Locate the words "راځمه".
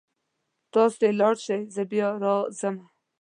2.23-2.83